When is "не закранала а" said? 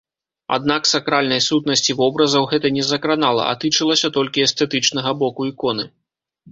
2.79-3.61